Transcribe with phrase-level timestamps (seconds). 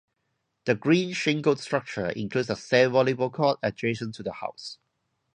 [0.65, 4.79] The green-shingled structure includes a sand volleyball court adjacent to the house.